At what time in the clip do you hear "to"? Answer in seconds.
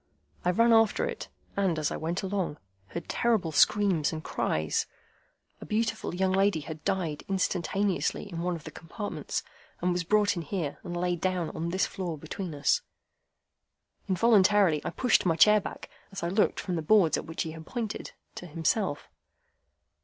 18.33-18.47